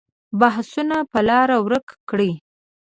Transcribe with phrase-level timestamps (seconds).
[0.39, 2.31] بحثونه به لاره ورکه کړي.